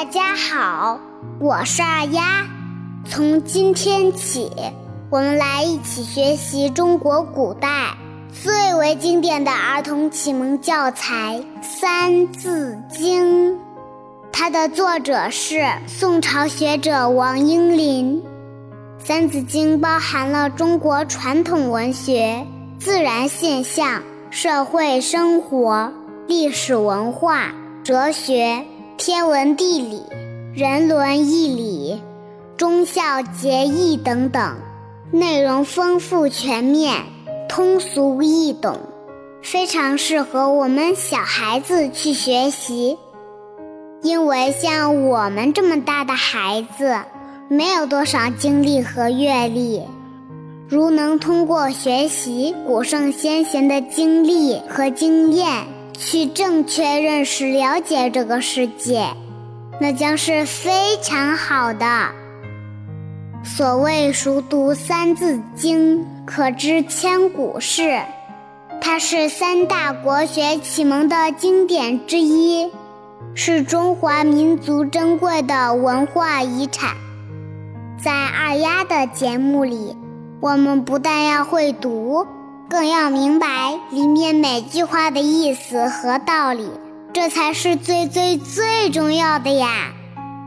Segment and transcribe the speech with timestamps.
[0.00, 0.98] 大家好，
[1.38, 2.46] 我是二丫。
[3.04, 4.50] 从今天起，
[5.10, 7.94] 我们来一起学习中国古代
[8.32, 13.52] 最为经典的儿童启蒙教材《三字经》。
[14.32, 18.22] 它的作者是宋朝学者王英林。
[19.04, 22.46] 《三字经》包含了中国传统文学、
[22.78, 25.92] 自然现象、社会生活、
[26.26, 27.52] 历史文化、
[27.84, 28.64] 哲学、
[29.02, 30.02] 天文地理。
[30.54, 32.02] 人伦义理、
[32.58, 34.58] 忠孝节义等等，
[35.10, 36.96] 内容丰富全面、
[37.48, 38.76] 通俗易懂，
[39.42, 42.98] 非常适合我们小孩子去学习。
[44.02, 46.98] 因为像我们这么大的孩子，
[47.48, 49.80] 没有多少经历和阅历，
[50.68, 55.64] 如能通过学习古圣先贤的经历和经验，
[56.00, 59.06] 去正确认识、了解这个世界。
[59.78, 62.08] 那将是非常好的。
[63.44, 68.00] 所谓熟读《三字经》，可知千古事。
[68.80, 72.70] 它是三大国学启蒙的经典之一，
[73.34, 76.96] 是中华民族珍贵的文化遗产。
[78.02, 79.94] 在二丫的节目里，
[80.40, 82.26] 我们不但要会读，
[82.70, 86.70] 更要明白里面每句话的意思和道理。
[87.12, 89.88] 这才是最最最重要的呀！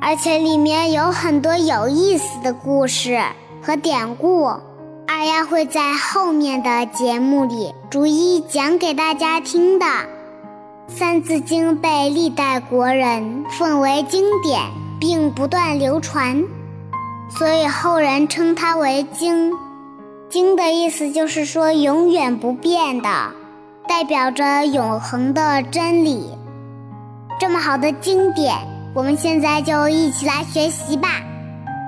[0.00, 3.20] 而且里面有很多有意思的故事
[3.60, 4.46] 和典故，
[5.06, 9.84] 二丫会在后面的节目里逐一讲给大家听的。
[10.88, 14.62] 《三字经》被历代国人奉为经典，
[14.98, 16.42] 并不断流传，
[17.28, 19.52] 所以后人称它为“经”。
[20.36, 23.08] 经的意思就是说永远不变的，
[23.88, 26.28] 代表着永恒的真理。
[27.40, 28.54] 这么好的经典，
[28.94, 31.22] 我们现在就一起来学习吧。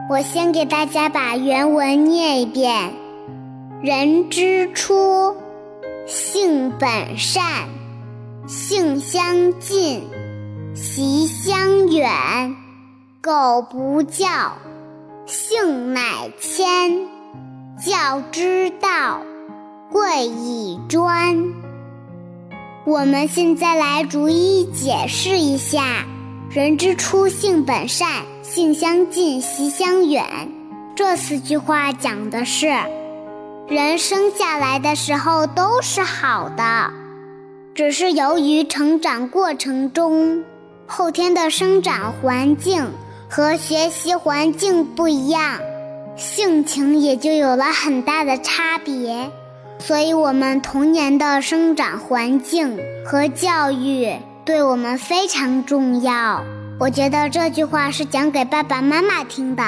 [0.08, 2.94] 我先给大家把原文念一遍：
[3.82, 5.36] 人之初，
[6.06, 7.44] 性本善，
[8.46, 10.08] 性相近，
[10.74, 12.56] 习相远。
[13.20, 14.26] 苟不教，
[15.26, 17.17] 性乃迁。
[17.88, 19.22] 教之道，
[19.90, 21.54] 贵以专。
[22.84, 26.04] 我们现在来逐一解释一下
[26.52, 30.22] ：“人之初，性本善，性相近，习相远。”
[30.94, 32.66] 这四句话讲的是，
[33.68, 36.92] 人生下来的时候都是好的，
[37.74, 40.44] 只是由于成长过程中
[40.86, 42.86] 后天的生长环境
[43.30, 45.58] 和学习环境不一样，
[46.18, 49.30] 性情也就有了很大的差别。
[49.78, 54.12] 所以，我们童年的生长环境和教育
[54.44, 56.42] 对我们非常重要。
[56.80, 59.62] 我觉得这句话是讲给爸爸妈妈听的。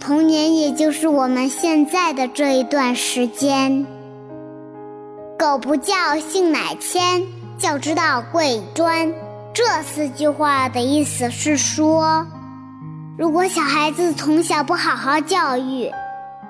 [0.00, 3.86] 童年也就是我们现在的这一段时间。
[5.38, 7.22] 苟不教，性乃迁。
[7.58, 9.12] 教之道，贵以专。
[9.52, 12.26] 这四句话的意思是说，
[13.20, 15.90] 如果小孩子从小不好好教育，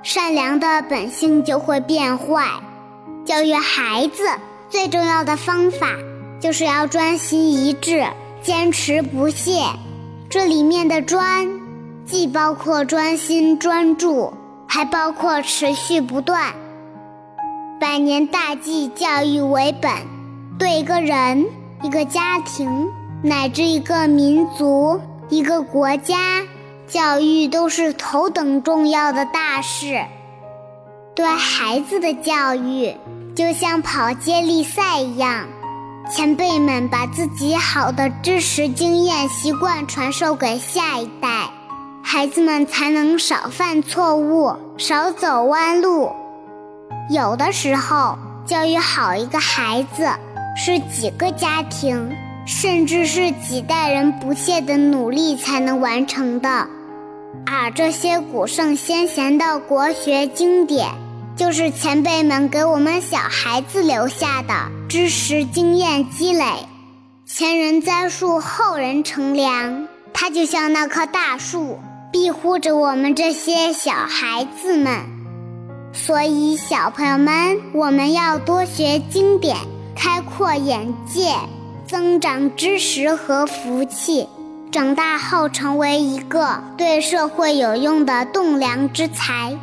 [0.04, 2.46] 善良的本性就会变坏。
[3.24, 4.22] 教育孩子
[4.68, 5.88] 最重要的方法，
[6.38, 8.06] 就是要专心一致，
[8.40, 9.64] 坚持不懈。
[10.28, 11.44] 这里面的“专”，
[12.06, 14.32] 既包括专心专注，
[14.68, 16.52] 还包括持续不断。
[17.80, 19.90] 百年大计，教育为本。
[20.56, 21.44] 对一个人、
[21.82, 22.86] 一个家庭，
[23.24, 26.16] 乃至一个民族、一个国家，
[26.90, 30.04] 教育都是头等重要的大事。
[31.14, 32.92] 对孩子的教育，
[33.36, 35.46] 就像跑接力赛一样，
[36.10, 41.48] 前辈们把自己好的知识、经验、习惯传授给下一代，
[42.02, 46.10] 孩子们才能少犯错误，少走弯路。
[47.08, 50.08] 有的时候，教育好一个孩子，
[50.56, 52.10] 是几个家庭，
[52.44, 56.66] 甚至是几代人不懈的努力才能完成的。
[57.46, 60.88] 而这些古圣先贤的国学经典，
[61.36, 64.54] 就是前辈们给我们小孩子留下的
[64.88, 66.44] 知识经验积累。
[67.26, 71.78] 前人栽树，后人乘凉，它就像那棵大树，
[72.12, 75.04] 庇护着我们这些小孩子们。
[75.92, 79.56] 所以，小朋友们，我们要多学经典，
[79.94, 81.34] 开阔眼界，
[81.86, 84.28] 增长知识和福气。
[84.70, 89.58] 长大后，成为一个对社会有用的栋梁之才。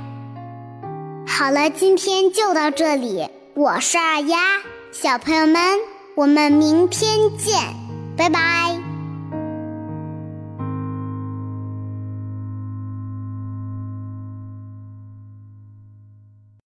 [1.25, 3.29] 好了，今天就到这里。
[3.53, 4.37] 我是二丫，
[4.91, 5.79] 小朋友们，
[6.15, 7.55] 我们明天见，
[8.17, 8.86] 拜拜。